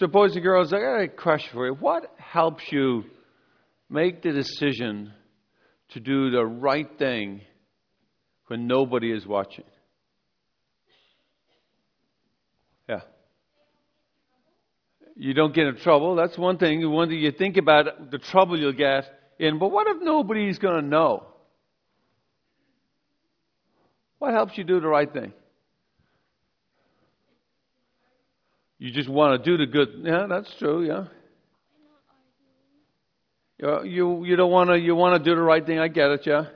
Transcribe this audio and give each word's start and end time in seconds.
So, 0.00 0.06
boys 0.06 0.34
and 0.34 0.42
girls, 0.42 0.72
I 0.72 0.78
got 0.78 1.00
a 1.02 1.08
question 1.08 1.50
for 1.52 1.66
you. 1.66 1.74
What 1.74 2.10
helps 2.16 2.62
you 2.72 3.04
make 3.90 4.22
the 4.22 4.32
decision 4.32 5.12
to 5.90 6.00
do 6.00 6.30
the 6.30 6.42
right 6.42 6.88
thing 6.98 7.42
when 8.46 8.66
nobody 8.66 9.12
is 9.12 9.26
watching? 9.26 9.66
Yeah. 12.88 13.00
You 15.16 15.34
don't 15.34 15.54
get 15.54 15.66
in 15.66 15.76
trouble. 15.76 16.16
That's 16.16 16.38
one 16.38 16.56
thing. 16.56 16.90
One 16.90 17.10
thing 17.10 17.18
you 17.18 17.32
think 17.32 17.58
about 17.58 18.10
the 18.10 18.16
trouble 18.16 18.58
you'll 18.58 18.72
get 18.72 19.04
in. 19.38 19.58
But 19.58 19.70
what 19.70 19.86
if 19.86 19.98
nobody's 20.00 20.58
going 20.58 20.80
to 20.80 20.88
know? 20.88 21.26
What 24.18 24.32
helps 24.32 24.56
you 24.56 24.64
do 24.64 24.80
the 24.80 24.88
right 24.88 25.12
thing? 25.12 25.34
You 28.80 28.90
just 28.90 29.10
want 29.10 29.44
to 29.44 29.50
do 29.50 29.58
the 29.58 29.70
good. 29.70 29.88
Yeah, 30.02 30.26
that's 30.26 30.50
true. 30.58 30.86
Yeah. 30.86 31.04
You 33.58 33.84
you, 33.84 34.24
you 34.24 34.36
don't 34.36 34.50
want 34.50 34.70
to 34.70 34.78
you 34.78 34.94
want 34.94 35.22
to 35.22 35.30
do 35.30 35.36
the 35.36 35.42
right 35.42 35.64
thing. 35.64 35.78
I 35.78 35.88
get 35.88 36.10
it. 36.10 36.22
Yeah. 36.24 36.46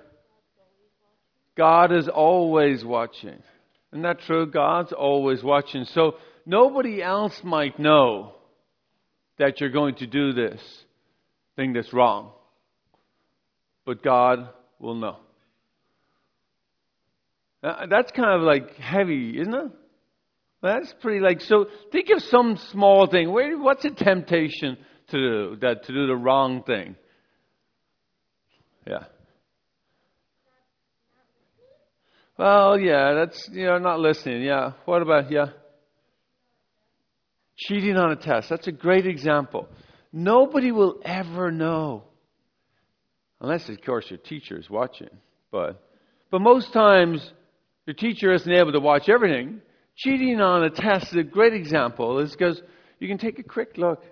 God 1.55 1.93
is 1.93 2.09
always 2.09 2.83
watching. 2.83 3.43
Isn't 3.93 4.03
that 4.03 4.21
true? 4.21 4.47
God's 4.47 4.95
always 4.95 5.43
watching. 5.43 5.85
So 5.85 6.17
nobody 6.47 7.03
else 7.03 7.39
might 7.45 7.79
know 7.79 8.33
that 9.39 9.61
you're 9.61 9.69
going 9.69 9.97
to 9.97 10.07
do 10.07 10.33
this 10.33 10.63
thing 11.57 11.75
that's 11.75 11.93
wrong. 11.93 12.33
But 13.85 14.03
God 14.03 14.49
will 14.79 14.95
know. 14.95 15.19
That's 17.63 18.11
kind 18.13 18.31
of 18.31 18.41
like 18.41 18.77
heavy, 18.77 19.39
isn't 19.39 19.55
it? 19.55 19.73
That's 20.65 20.95
pretty 21.03 21.21
like 21.21 21.43
so. 21.43 21.67
Think 21.93 22.09
of 22.09 22.23
some 22.23 22.57
small 22.73 23.07
thing. 23.07 23.31
Where, 23.31 23.59
what's 23.59 23.85
a 23.85 23.91
temptation 23.91 24.79
to 25.09 25.19
do 25.19 25.57
that 25.61 25.85
to 25.85 25.93
do 25.93 26.07
the 26.07 26.17
wrong 26.17 26.63
thing? 26.63 26.97
Yeah. 28.87 29.05
Well, 32.39 32.79
yeah, 32.79 33.13
that's 33.13 33.47
you 33.53 33.67
know 33.67 33.77
not 33.77 34.01
listening. 34.01 34.41
Yeah. 34.41 34.73
What 34.87 35.03
about 35.03 35.31
yeah? 35.31 35.49
Cheating 37.59 37.99
on 37.99 38.13
a 38.13 38.17
test. 38.17 38.49
That's 38.49 38.67
a 38.67 38.73
great 38.73 39.07
example. 39.07 39.69
Nobody 40.15 40.73
will 40.73 40.99
ever 41.05 41.51
know, 41.51 42.05
unless 43.39 43.69
of 43.69 43.83
course 43.83 44.07
your 44.09 44.19
teacher 44.19 44.59
is 44.59 44.71
watching. 44.71 45.11
But 45.53 45.87
but 46.31 46.41
most 46.41 46.73
times 46.73 47.23
your 47.85 47.93
teacher 47.93 48.33
isn't 48.33 48.51
able 48.51 48.73
to 48.73 48.81
watch 48.81 49.11
everything. 49.11 49.61
Cheating 49.97 50.41
on 50.41 50.65
a 50.65 50.71
test 50.71 51.13
is 51.13 51.17
a 51.19 51.23
great 51.23 51.55
example, 51.55 52.19
is 52.19 52.33
because 52.33 52.61
you 52.99 53.09
can 53.09 53.19
take 53.19 53.39
a 53.39 53.43
quick 53.43 53.77
look 53.77 54.03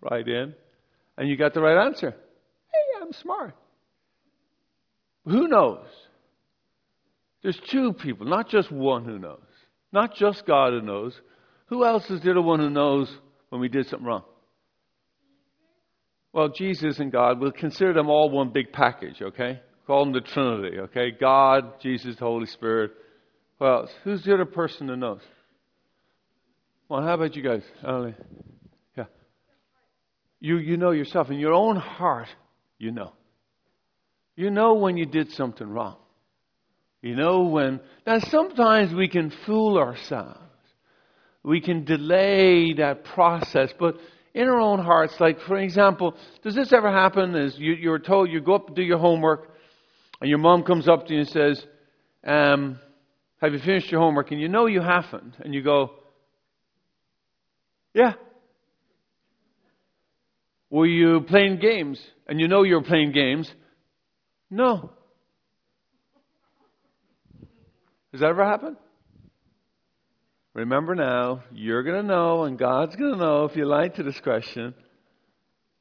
right 0.00 0.26
in, 0.26 0.54
and 1.16 1.28
you 1.28 1.36
got 1.36 1.54
the 1.54 1.60
right 1.60 1.86
answer. 1.86 2.10
Hey, 2.10 3.00
I'm 3.02 3.12
smart. 3.12 3.54
Who 5.24 5.48
knows? 5.48 5.86
There's 7.42 7.60
two 7.70 7.92
people, 7.92 8.26
not 8.26 8.48
just 8.48 8.70
one 8.70 9.04
who 9.04 9.18
knows. 9.18 9.40
Not 9.92 10.14
just 10.14 10.46
God 10.46 10.72
who 10.72 10.82
knows. 10.82 11.18
Who 11.66 11.84
else 11.84 12.10
is 12.10 12.20
there 12.22 12.34
the 12.34 12.42
one 12.42 12.60
who 12.60 12.70
knows 12.70 13.10
when 13.48 13.60
we 13.60 13.68
did 13.68 13.86
something 13.86 14.06
wrong? 14.06 14.24
Well, 16.32 16.50
Jesus 16.50 16.98
and 16.98 17.10
God, 17.10 17.40
we'll 17.40 17.52
consider 17.52 17.92
them 17.92 18.08
all 18.08 18.30
one 18.30 18.52
big 18.52 18.72
package, 18.72 19.22
okay? 19.22 19.60
Call 19.88 20.04
them 20.04 20.12
the 20.12 20.20
Trinity, 20.20 20.80
okay? 20.80 21.10
God, 21.10 21.80
Jesus, 21.80 22.18
Holy 22.18 22.44
Spirit. 22.44 22.90
Well, 23.58 23.88
who's 24.04 24.22
the 24.22 24.34
other 24.34 24.44
person 24.44 24.86
that 24.88 24.98
knows? 24.98 25.22
Well, 26.90 27.00
how 27.00 27.14
about 27.14 27.34
you 27.34 27.42
guys? 27.42 27.62
Yeah. 27.82 29.04
You, 30.40 30.58
you 30.58 30.76
know 30.76 30.90
yourself. 30.90 31.30
In 31.30 31.38
your 31.38 31.54
own 31.54 31.76
heart, 31.76 32.28
you 32.78 32.92
know. 32.92 33.12
You 34.36 34.50
know 34.50 34.74
when 34.74 34.98
you 34.98 35.06
did 35.06 35.30
something 35.32 35.66
wrong. 35.66 35.96
You 37.00 37.16
know 37.16 37.44
when. 37.44 37.80
Now, 38.06 38.18
sometimes 38.18 38.92
we 38.92 39.08
can 39.08 39.32
fool 39.46 39.78
ourselves. 39.78 40.38
We 41.42 41.62
can 41.62 41.86
delay 41.86 42.74
that 42.74 43.04
process, 43.04 43.70
but 43.80 43.96
in 44.34 44.48
our 44.48 44.60
own 44.60 44.80
hearts, 44.80 45.14
like 45.18 45.40
for 45.40 45.56
example, 45.56 46.14
does 46.42 46.54
this 46.54 46.74
ever 46.74 46.90
happen? 46.90 47.34
Is 47.34 47.56
you, 47.56 47.72
you're 47.72 47.98
told 47.98 48.30
you 48.30 48.42
go 48.42 48.56
up 48.56 48.66
and 48.66 48.76
do 48.76 48.82
your 48.82 48.98
homework, 48.98 49.48
and 50.20 50.28
your 50.28 50.38
mom 50.38 50.62
comes 50.64 50.88
up 50.88 51.06
to 51.06 51.14
you 51.14 51.20
and 51.20 51.28
says, 51.28 51.64
um, 52.26 52.78
Have 53.40 53.52
you 53.52 53.60
finished 53.60 53.90
your 53.90 54.00
homework? 54.00 54.30
And 54.30 54.40
you 54.40 54.48
know 54.48 54.66
you 54.66 54.80
haven't. 54.80 55.34
And 55.40 55.54
you 55.54 55.62
go, 55.62 55.92
Yeah. 57.94 58.14
Were 60.70 60.86
you 60.86 61.20
playing 61.22 61.60
games? 61.60 62.00
And 62.26 62.40
you 62.40 62.48
know 62.48 62.62
you're 62.62 62.82
playing 62.82 63.12
games. 63.12 63.50
No. 64.50 64.90
Has 68.12 68.20
that 68.20 68.30
ever 68.30 68.44
happened? 68.44 68.76
Remember 70.54 70.94
now, 70.94 71.44
you're 71.52 71.82
going 71.82 72.02
to 72.02 72.06
know, 72.06 72.44
and 72.44 72.58
God's 72.58 72.96
going 72.96 73.12
to 73.12 73.18
know 73.18 73.44
if 73.44 73.54
you 73.54 73.64
lie 73.64 73.88
to 73.88 74.02
this 74.02 74.18
question. 74.20 74.74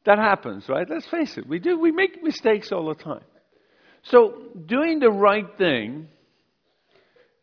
That 0.06 0.20
happens, 0.20 0.70
right? 0.70 0.88
Let's 0.88 1.08
face 1.08 1.38
it. 1.38 1.48
We 1.48 1.60
do. 1.60 1.80
We 1.80 1.92
make 1.92 2.22
mistakes 2.24 2.72
all 2.72 2.88
the 2.88 2.96
time. 2.96 3.24
So, 4.10 4.44
doing 4.66 5.00
the 5.00 5.12
right 5.12 5.46
thing, 5.58 6.08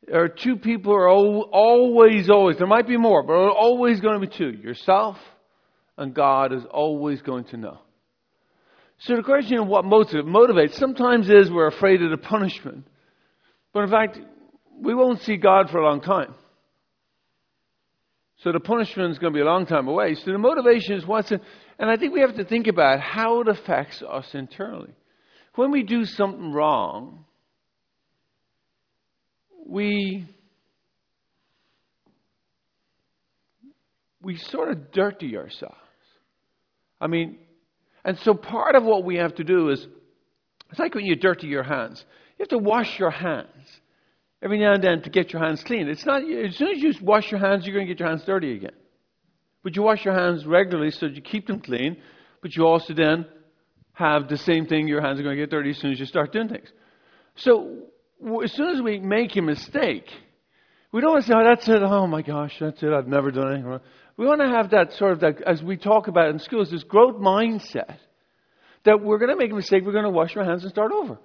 there 0.06 0.22
are 0.22 0.28
two 0.28 0.56
people 0.56 0.92
are 0.94 1.08
always, 1.08 2.30
always, 2.30 2.58
there 2.58 2.66
might 2.66 2.86
be 2.86 2.96
more, 2.96 3.22
but 3.22 3.32
always 3.32 4.00
going 4.00 4.20
to 4.20 4.26
be 4.26 4.34
two. 4.34 4.50
Yourself 4.50 5.16
and 5.96 6.14
God 6.14 6.52
is 6.52 6.62
always 6.70 7.22
going 7.22 7.44
to 7.44 7.56
know. 7.56 7.78
So 8.98 9.16
the 9.16 9.22
question 9.22 9.58
of 9.58 9.66
what 9.66 9.84
motivates, 9.84 10.74
sometimes 10.74 11.28
is 11.28 11.50
we're 11.50 11.66
afraid 11.66 12.02
of 12.02 12.10
the 12.10 12.16
punishment. 12.16 12.86
But 13.72 13.84
in 13.84 13.90
fact, 13.90 14.18
we 14.80 14.94
won't 14.94 15.20
see 15.22 15.36
God 15.36 15.70
for 15.70 15.78
a 15.78 15.84
long 15.84 16.00
time. 16.00 16.34
So 18.38 18.52
the 18.52 18.60
punishment 18.60 19.12
is 19.12 19.18
going 19.18 19.32
to 19.32 19.36
be 19.36 19.42
a 19.42 19.46
long 19.46 19.66
time 19.66 19.88
away. 19.88 20.14
So 20.14 20.32
the 20.32 20.38
motivation 20.38 20.96
is 20.96 21.06
what's, 21.06 21.32
in, 21.32 21.40
and 21.78 21.90
I 21.90 21.96
think 21.96 22.12
we 22.12 22.20
have 22.20 22.36
to 22.36 22.44
think 22.44 22.66
about 22.66 23.00
how 23.00 23.40
it 23.40 23.48
affects 23.48 24.02
us 24.02 24.26
internally. 24.34 24.92
When 25.54 25.70
we 25.70 25.82
do 25.82 26.04
something 26.04 26.52
wrong, 26.52 27.24
we 29.66 30.26
we 34.22 34.36
sort 34.36 34.70
of 34.70 34.90
dirty 34.90 35.36
ourselves. 35.36 35.76
I 37.00 37.06
mean, 37.06 37.38
and 38.04 38.18
so 38.18 38.34
part 38.34 38.74
of 38.74 38.84
what 38.84 39.04
we 39.04 39.16
have 39.16 39.34
to 39.36 39.44
do 39.44 39.70
is 39.70 39.86
it's 40.70 40.78
like 40.78 40.94
when 40.94 41.04
you 41.04 41.14
dirty 41.14 41.46
your 41.46 41.62
hands. 41.62 42.04
You 42.38 42.42
have 42.42 42.48
to 42.48 42.58
wash 42.58 42.98
your 42.98 43.10
hands 43.10 43.48
every 44.42 44.58
now 44.58 44.74
and 44.74 44.82
then 44.82 45.02
to 45.02 45.10
get 45.10 45.32
your 45.32 45.42
hands 45.42 45.62
clean. 45.62 45.88
It's 45.88 46.04
not 46.04 46.22
as 46.22 46.56
soon 46.56 46.70
as 46.72 46.82
you 46.82 46.92
wash 47.00 47.30
your 47.30 47.40
hands, 47.40 47.64
you're 47.64 47.74
going 47.74 47.86
to 47.86 47.92
get 47.92 48.00
your 48.00 48.08
hands 48.08 48.24
dirty 48.24 48.56
again. 48.56 48.74
But 49.62 49.76
you 49.76 49.82
wash 49.82 50.04
your 50.04 50.14
hands 50.14 50.44
regularly 50.44 50.90
so 50.90 51.06
that 51.06 51.14
you 51.14 51.22
keep 51.22 51.46
them 51.46 51.60
clean. 51.60 51.96
But 52.42 52.56
you 52.56 52.66
also 52.66 52.92
then 52.92 53.26
have 53.94 54.28
the 54.28 54.36
same 54.36 54.66
thing. 54.66 54.86
Your 54.86 55.00
hands 55.00 55.18
are 55.18 55.22
going 55.22 55.36
to 55.36 55.42
get 55.42 55.50
dirty 55.50 55.70
as 55.70 55.78
soon 55.78 55.92
as 55.92 55.98
you 55.98 56.06
start 56.06 56.32
doing 56.32 56.48
things. 56.48 56.68
So 57.36 57.78
as 58.42 58.52
soon 58.52 58.68
as 58.68 58.82
we 58.82 58.98
make 59.00 59.36
a 59.36 59.42
mistake, 59.42 60.08
we 60.92 61.00
don't 61.00 61.12
want 61.12 61.24
to 61.24 61.30
say, 61.30 61.36
"Oh, 61.36 61.44
that's 61.44 61.68
it. 61.68 61.82
Oh 61.82 62.06
my 62.06 62.22
gosh, 62.22 62.54
that's 62.60 62.82
it. 62.82 62.92
I've 62.92 63.08
never 63.08 63.30
done 63.30 63.48
anything 63.48 63.66
wrong." 63.66 63.80
We 64.16 64.26
want 64.26 64.40
to 64.40 64.48
have 64.48 64.70
that 64.70 64.92
sort 64.92 65.12
of 65.12 65.20
that, 65.20 65.42
as 65.42 65.62
we 65.62 65.76
talk 65.76 66.06
about 66.06 66.28
in 66.28 66.38
schools, 66.38 66.70
this 66.70 66.84
growth 66.84 67.16
mindset 67.16 67.96
that 68.84 69.00
we're 69.00 69.18
going 69.18 69.30
to 69.30 69.36
make 69.36 69.50
a 69.50 69.54
mistake, 69.54 69.82
we're 69.84 69.92
going 69.92 70.04
to 70.04 70.10
wash 70.10 70.36
our 70.36 70.44
hands 70.44 70.62
and 70.62 70.70
start 70.70 70.92
over. 70.92 71.18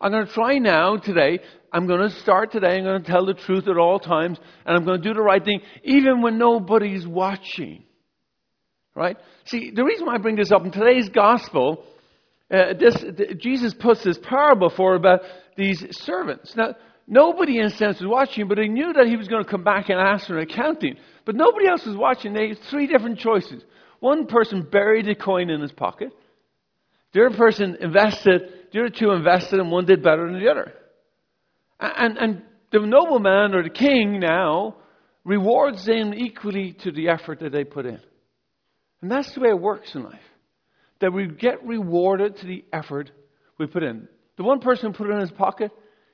I'm 0.00 0.12
going 0.12 0.26
to 0.26 0.32
try 0.32 0.58
now 0.58 0.96
today. 0.96 1.40
I'm 1.72 1.86
going 1.86 2.08
to 2.08 2.10
start 2.20 2.52
today. 2.52 2.76
I'm 2.76 2.84
going 2.84 3.02
to 3.02 3.10
tell 3.10 3.26
the 3.26 3.34
truth 3.34 3.66
at 3.66 3.78
all 3.78 3.98
times, 3.98 4.38
and 4.64 4.76
I'm 4.76 4.84
going 4.84 5.00
to 5.00 5.08
do 5.08 5.14
the 5.14 5.22
right 5.22 5.44
thing, 5.44 5.62
even 5.84 6.20
when 6.20 6.38
nobody's 6.38 7.06
watching. 7.06 7.84
Right? 8.96 9.18
See, 9.44 9.70
the 9.70 9.84
reason 9.84 10.06
why 10.06 10.14
I 10.14 10.18
bring 10.18 10.36
this 10.36 10.50
up 10.50 10.64
in 10.64 10.72
today's 10.72 11.10
gospel, 11.10 11.84
uh, 12.50 12.72
this, 12.78 12.96
Jesus 13.36 13.74
puts 13.74 14.02
this 14.02 14.18
parable 14.22 14.70
for 14.70 14.94
about 14.94 15.20
these 15.54 15.84
servants. 15.90 16.56
Now, 16.56 16.74
nobody 17.06 17.58
in 17.58 17.66
a 17.66 17.70
sense 17.70 18.00
was 18.00 18.08
watching, 18.08 18.48
but 18.48 18.56
they 18.56 18.68
knew 18.68 18.94
that 18.94 19.06
he 19.06 19.16
was 19.16 19.28
going 19.28 19.44
to 19.44 19.50
come 19.50 19.62
back 19.62 19.90
and 19.90 20.00
ask 20.00 20.26
for 20.26 20.38
an 20.38 20.50
accounting. 20.50 20.96
But 21.26 21.34
nobody 21.34 21.68
else 21.68 21.84
was 21.84 21.94
watching. 21.94 22.32
They 22.32 22.48
had 22.48 22.58
three 22.70 22.86
different 22.86 23.18
choices. 23.18 23.62
One 24.00 24.26
person 24.26 24.62
buried 24.62 25.06
a 25.08 25.14
coin 25.14 25.50
in 25.50 25.60
his 25.60 25.72
pocket. 25.72 26.08
The 27.12 27.26
other 27.26 27.36
person 27.36 27.76
invested, 27.78 28.42
the 28.72 28.80
other 28.80 28.88
two 28.88 29.10
invested, 29.10 29.60
and 29.60 29.70
one 29.70 29.84
did 29.84 30.02
better 30.02 30.26
than 30.26 30.40
the 30.42 30.50
other. 30.50 30.72
And, 31.78 32.16
and 32.16 32.42
the 32.72 32.80
nobleman 32.80 33.54
or 33.54 33.62
the 33.62 33.68
king 33.68 34.20
now 34.20 34.76
rewards 35.22 35.84
them 35.84 36.14
equally 36.14 36.72
to 36.84 36.90
the 36.92 37.10
effort 37.10 37.40
that 37.40 37.52
they 37.52 37.64
put 37.64 37.84
in. 37.84 38.00
And 39.02 39.10
that's 39.10 39.32
the 39.34 39.40
way 39.40 39.50
it 39.50 39.60
works 39.60 39.94
in 39.94 40.04
life. 40.04 40.20
That 41.00 41.12
we 41.12 41.28
get 41.28 41.66
rewarded 41.66 42.36
to 42.38 42.46
the 42.46 42.64
effort 42.72 43.10
we 43.58 43.66
put 43.66 43.82
in. 43.82 44.08
The 44.36 44.42
one 44.42 44.60
person 44.60 44.92
put 44.92 45.08
it 45.08 45.12
in 45.12 45.20
his 45.20 45.30
pocket, 45.30 45.70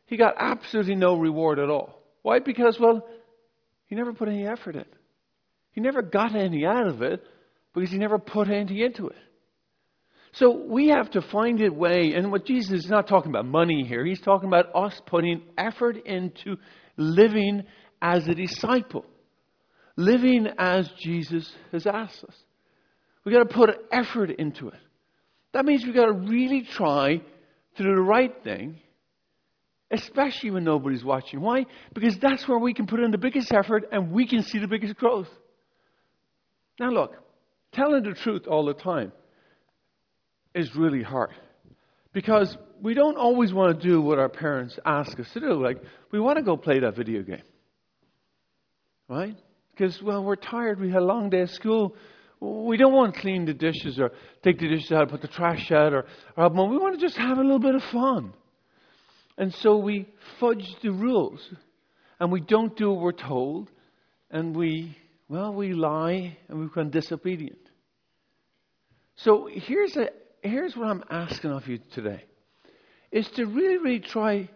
he 0.06 0.16
got 0.16 0.34
absolutely 0.38 0.96
no 0.96 1.16
reward 1.16 1.58
at 1.58 1.70
all. 1.70 2.02
Why? 2.22 2.38
Because, 2.38 2.78
well, 2.78 3.06
he 3.86 3.94
never 3.94 4.12
put 4.12 4.28
any 4.28 4.46
effort 4.46 4.76
in. 4.76 4.84
He 5.72 5.80
never 5.80 6.02
got 6.02 6.34
any 6.34 6.66
out 6.66 6.86
of 6.86 7.02
it 7.02 7.24
because 7.74 7.90
he 7.90 7.98
never 7.98 8.18
put 8.18 8.48
any 8.48 8.82
into 8.82 9.08
it. 9.08 9.16
So 10.32 10.64
we 10.66 10.88
have 10.88 11.10
to 11.10 11.20
find 11.20 11.62
a 11.62 11.70
way, 11.70 12.14
and 12.14 12.32
what 12.32 12.46
Jesus 12.46 12.84
is 12.84 12.90
not 12.90 13.06
talking 13.06 13.30
about 13.30 13.44
money 13.44 13.84
here, 13.84 14.04
he's 14.04 14.20
talking 14.20 14.48
about 14.48 14.74
us 14.74 14.98
putting 15.06 15.42
effort 15.58 15.98
into 16.06 16.56
living 16.96 17.64
as 18.00 18.26
a 18.28 18.34
disciple, 18.34 19.04
living 19.96 20.48
as 20.58 20.88
Jesus 20.98 21.50
has 21.70 21.86
asked 21.86 22.24
us. 22.24 22.34
We've 23.24 23.34
got 23.34 23.48
to 23.48 23.54
put 23.54 23.70
effort 23.92 24.30
into 24.30 24.68
it. 24.68 24.80
That 25.52 25.64
means 25.64 25.84
we've 25.84 25.94
got 25.94 26.06
to 26.06 26.12
really 26.12 26.62
try 26.62 27.18
to 27.18 27.82
do 27.82 27.94
the 27.94 28.00
right 28.00 28.34
thing, 28.42 28.80
especially 29.90 30.50
when 30.50 30.64
nobody's 30.64 31.04
watching. 31.04 31.40
Why? 31.40 31.66
Because 31.94 32.18
that's 32.18 32.48
where 32.48 32.58
we 32.58 32.74
can 32.74 32.86
put 32.86 33.00
in 33.00 33.10
the 33.10 33.18
biggest 33.18 33.52
effort 33.52 33.84
and 33.92 34.10
we 34.10 34.26
can 34.26 34.42
see 34.42 34.58
the 34.58 34.66
biggest 34.66 34.96
growth. 34.96 35.28
Now, 36.80 36.90
look, 36.90 37.16
telling 37.72 38.02
the 38.02 38.14
truth 38.14 38.46
all 38.46 38.64
the 38.64 38.74
time 38.74 39.12
is 40.54 40.74
really 40.74 41.02
hard 41.02 41.30
because 42.12 42.56
we 42.80 42.94
don't 42.94 43.16
always 43.16 43.52
want 43.52 43.80
to 43.80 43.88
do 43.88 44.00
what 44.00 44.18
our 44.18 44.28
parents 44.28 44.78
ask 44.84 45.18
us 45.20 45.30
to 45.34 45.40
do. 45.40 45.62
Like, 45.62 45.78
we 46.10 46.20
want 46.20 46.38
to 46.38 46.42
go 46.42 46.56
play 46.56 46.80
that 46.80 46.96
video 46.96 47.22
game, 47.22 47.42
right? 49.08 49.36
Because, 49.70 50.02
well, 50.02 50.24
we're 50.24 50.36
tired, 50.36 50.80
we 50.80 50.90
had 50.90 51.02
a 51.02 51.04
long 51.04 51.30
day 51.30 51.42
at 51.42 51.50
school. 51.50 51.94
We 52.42 52.76
don't 52.76 52.92
want 52.92 53.14
to 53.14 53.20
clean 53.20 53.44
the 53.44 53.54
dishes 53.54 54.00
or 54.00 54.10
take 54.42 54.58
the 54.58 54.66
dishes 54.66 54.90
out, 54.90 55.10
put 55.10 55.22
the 55.22 55.28
trash 55.28 55.70
out, 55.70 55.92
or, 55.92 56.06
or 56.36 56.48
we 56.48 56.76
want 56.76 56.98
to 56.98 57.00
just 57.00 57.16
have 57.16 57.38
a 57.38 57.40
little 57.40 57.60
bit 57.60 57.76
of 57.76 57.84
fun. 57.84 58.34
And 59.38 59.54
so 59.54 59.76
we 59.76 60.08
fudge 60.40 60.74
the 60.82 60.90
rules 60.90 61.40
and 62.18 62.32
we 62.32 62.40
don't 62.40 62.76
do 62.76 62.90
what 62.90 63.00
we're 63.00 63.12
told 63.12 63.70
and 64.28 64.56
we, 64.56 64.98
well, 65.28 65.54
we 65.54 65.72
lie 65.72 66.36
and 66.48 66.58
we 66.58 66.66
become 66.66 66.90
disobedient. 66.90 67.60
So 69.14 69.48
here's 69.48 69.96
a, 69.96 70.08
here's 70.42 70.76
what 70.76 70.88
I'm 70.88 71.04
asking 71.10 71.52
of 71.52 71.68
you 71.68 71.78
today 71.94 72.24
is 73.12 73.28
to 73.36 73.46
really, 73.46 73.78
really 73.78 74.00
try, 74.00 74.48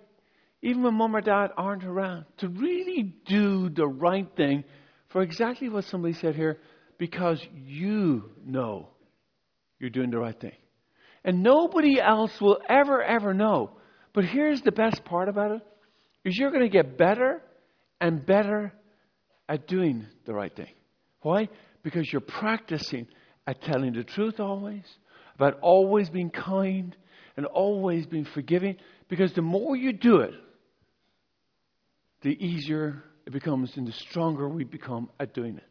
even 0.60 0.82
when 0.82 0.94
mom 0.94 1.14
or 1.14 1.20
dad 1.20 1.52
aren't 1.56 1.84
around, 1.84 2.24
to 2.38 2.48
really 2.48 3.14
do 3.26 3.68
the 3.68 3.86
right 3.86 4.26
thing 4.36 4.64
for 5.08 5.22
exactly 5.22 5.68
what 5.68 5.84
somebody 5.84 6.14
said 6.14 6.34
here, 6.34 6.58
because 6.98 7.44
you 7.54 8.30
know 8.44 8.88
you're 9.78 9.90
doing 9.90 10.10
the 10.10 10.18
right 10.18 10.38
thing. 10.38 10.56
And 11.24 11.42
nobody 11.42 12.00
else 12.00 12.40
will 12.40 12.58
ever, 12.68 13.02
ever 13.02 13.34
know. 13.34 13.72
But 14.12 14.24
here's 14.24 14.62
the 14.62 14.72
best 14.72 15.04
part 15.04 15.28
about 15.28 15.50
it 15.50 15.62
is 16.24 16.36
you're 16.38 16.50
going 16.50 16.62
to 16.62 16.68
get 16.68 16.96
better 16.96 17.42
and 18.00 18.24
better 18.24 18.72
at 19.48 19.66
doing 19.66 20.06
the 20.24 20.34
right 20.34 20.54
thing. 20.54 20.72
Why? 21.22 21.48
Because 21.82 22.10
you're 22.10 22.20
practicing 22.20 23.06
at 23.46 23.62
telling 23.62 23.92
the 23.92 24.04
truth 24.04 24.40
always, 24.40 24.84
about 25.34 25.58
always 25.60 26.08
being 26.10 26.30
kind 26.30 26.96
and 27.36 27.46
always 27.46 28.06
being 28.06 28.24
forgiving. 28.24 28.76
Because 29.08 29.32
the 29.34 29.42
more 29.42 29.76
you 29.76 29.92
do 29.92 30.18
it, 30.18 30.34
the 32.22 32.30
easier 32.44 33.02
it 33.26 33.32
becomes 33.32 33.76
and 33.76 33.86
the 33.86 33.92
stronger 33.92 34.48
we 34.48 34.64
become 34.64 35.10
at 35.20 35.34
doing 35.34 35.56
it. 35.56 35.64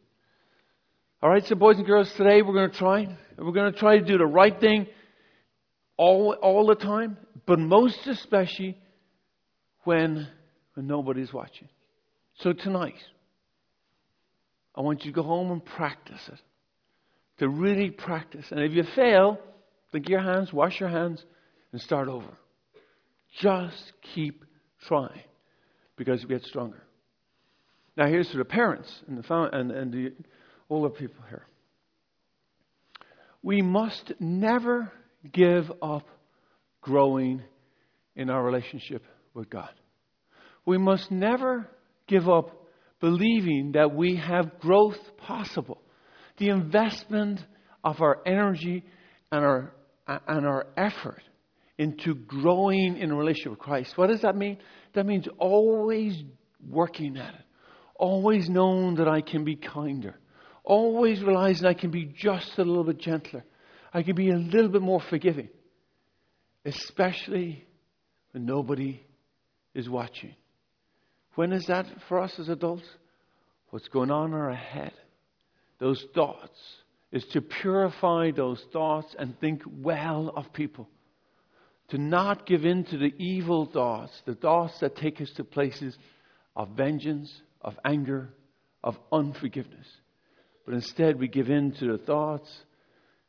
All 1.26 1.32
right, 1.32 1.44
so 1.44 1.56
boys 1.56 1.78
and 1.78 1.88
girls, 1.88 2.14
today 2.18 2.44
we're 2.44 2.54
going 2.54 2.70
to 2.70 2.78
try. 2.78 3.18
We're 3.36 3.52
going 3.52 3.74
to 3.74 3.80
try 3.80 3.98
to 3.98 4.06
do 4.06 4.20
the 4.20 4.28
right 4.28 4.60
thing 4.60 4.86
all, 5.98 6.34
all 6.40 6.68
the 6.68 6.76
time, 6.76 7.18
but 7.48 7.58
most 7.58 7.98
especially 8.06 8.78
when, 9.86 10.28
when 10.76 10.86
nobody's 10.86 11.34
watching. 11.34 11.68
So 12.42 12.54
tonight, 12.54 13.00
I 14.76 14.82
want 14.82 15.04
you 15.04 15.12
to 15.12 15.16
go 15.16 15.24
home 15.24 15.52
and 15.52 15.66
practice 15.66 16.22
it. 16.32 16.40
To 17.40 17.50
really 17.50 17.90
practice. 17.90 18.46
And 18.52 18.60
if 18.60 18.74
you 18.74 18.84
fail, 18.96 19.40
Think 19.92 20.08
your 20.10 20.22
hands, 20.22 20.54
wash 20.54 20.80
your 20.80 20.90
hands, 20.90 21.26
and 21.72 21.82
start 21.82 22.08
over. 22.08 22.38
Just 23.42 23.94
keep 24.14 24.46
trying 24.88 25.24
because 25.98 26.22
you 26.22 26.28
get 26.28 26.44
stronger. 26.44 26.84
Now, 27.98 28.06
here's 28.06 28.30
to 28.30 28.38
the 28.38 28.46
parents 28.46 28.94
and 29.08 29.18
the, 29.18 29.50
and, 29.54 29.72
and 29.72 29.92
the 29.92 30.14
older 30.70 30.90
people 30.90 31.24
here. 31.30 31.46
We 33.42 33.62
must 33.62 34.14
never 34.20 34.92
give 35.32 35.72
up 35.82 36.08
growing 36.82 37.42
in 38.16 38.30
our 38.30 38.44
relationship 38.44 39.04
with 39.34 39.50
God. 39.50 39.72
We 40.66 40.78
must 40.78 41.12
never 41.12 41.70
give 42.08 42.28
up 42.28 42.66
believing 43.00 43.74
that 43.74 43.94
we 43.94 44.16
have 44.16 44.60
growth 44.60 44.98
possible. 45.18 45.82
The 46.38 46.50
investment 46.50 47.40
of 47.84 48.02
our 48.02 48.22
energy 48.26 48.84
and 49.32 49.44
our 49.44 49.74
and 50.08 50.46
our 50.46 50.68
effort 50.78 51.22
into 51.78 52.16
growing 52.16 52.98
in 52.98 53.12
a 53.12 53.16
relationship 53.16 53.52
with 53.52 53.60
Christ. 53.60 53.98
What 53.98 54.08
does 54.08 54.22
that 54.22 54.36
mean? 54.36 54.58
That 54.94 55.06
means 55.06 55.28
always 55.38 56.24
working 56.68 57.18
at 57.18 57.34
it, 57.34 57.42
always 57.96 58.48
knowing 58.50 58.96
that 58.96 59.08
I 59.08 59.22
can 59.22 59.44
be 59.44 59.56
kinder, 59.56 60.16
always 60.66 61.22
realizing 61.22 61.66
I 61.66 61.74
can 61.74 61.92
be 61.92 62.06
just 62.06 62.58
a 62.58 62.64
little 62.64 62.84
bit 62.84 63.00
gentler, 63.00 63.44
I 63.94 64.04
can 64.04 64.16
be 64.16 64.30
a 64.30 64.38
little 64.38 64.70
bit 64.70 64.82
more 64.82 65.02
forgiving, 65.10 65.50
especially 66.66 67.66
when 68.32 68.46
nobody 68.46 69.02
is 69.74 69.90
watching. 69.90 70.36
When 71.36 71.52
is 71.54 71.66
that 71.68 71.86
for 72.08 72.20
us 72.20 72.38
as 72.40 72.50
adults? 72.50 72.88
What's 73.70 73.88
going 73.90 74.12
on 74.12 74.30
in 74.30 74.34
our 74.36 74.54
head? 74.54 74.94
Those 75.80 76.06
thoughts 76.14 76.60
is 77.12 77.26
to 77.34 77.42
purify 77.42 78.32
those 78.32 78.64
thoughts 78.72 79.16
and 79.18 79.40
think 79.40 79.62
well 79.66 80.34
of 80.36 80.52
people. 80.54 80.90
To 81.90 81.98
not 81.98 82.48
give 82.48 82.66
in 82.66 82.84
to 82.86 82.98
the 82.98 83.14
evil 83.18 83.66
thoughts, 83.66 84.22
the 84.26 84.36
thoughts 84.36 84.80
that 84.80 84.96
take 84.96 85.22
us 85.22 85.30
to 85.36 85.44
places 85.44 85.98
of 86.56 86.70
vengeance, 86.70 87.32
of 87.62 87.76
anger, 87.86 88.30
of 88.84 88.98
unforgiveness. 89.12 89.86
But 90.66 90.74
instead, 90.74 91.20
we 91.20 91.28
give 91.28 91.50
in 91.50 91.72
to 91.74 91.92
the 91.92 91.98
thoughts 91.98 92.50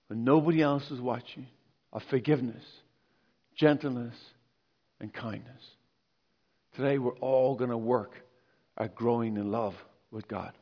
when 0.08 0.24
nobody 0.24 0.62
else 0.62 0.90
is 0.90 1.00
watching 1.00 1.46
of 1.92 2.02
forgiveness, 2.04 2.64
gentleness, 3.56 4.14
and 5.00 5.12
kindness. 5.12 5.62
Today, 6.74 6.98
we're 6.98 7.16
all 7.18 7.54
going 7.54 7.70
to 7.70 7.76
work 7.76 8.12
at 8.78 8.94
growing 8.94 9.36
in 9.36 9.50
love 9.50 9.74
with 10.10 10.26
God. 10.28 10.52